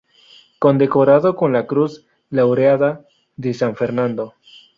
[0.57, 3.05] Condecorado con la Cruz Laureada
[3.37, 4.33] de San Fernando.